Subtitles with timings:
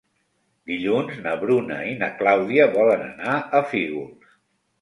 [0.69, 4.37] Dilluns na Bruna i na Clàudia volen anar a Fígols.